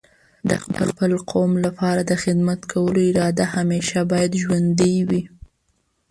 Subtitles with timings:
[0.49, 5.21] د خپل قوم لپاره د خدمت کولو اراده همیشه باید ژوندۍ وي.